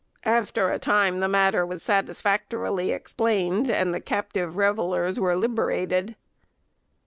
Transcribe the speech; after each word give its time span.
After 0.25 0.71
a 0.71 0.79
time 0.79 1.19
the 1.19 1.27
matter 1.27 1.63
was 1.63 1.83
satisfactorily 1.83 2.91
explained, 2.91 3.69
and 3.69 3.93
the 3.93 3.99
captive 4.01 4.57
revellers 4.57 5.19
were 5.19 5.35
liberated. 5.35 6.15